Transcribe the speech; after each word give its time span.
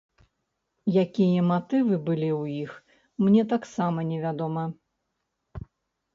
Якія 1.03 1.43
матывы 1.51 1.99
былі 2.07 2.29
ў 2.41 2.65
іх, 2.65 2.71
мне 3.25 3.41
таксама 3.53 3.99
невядома. 4.11 4.63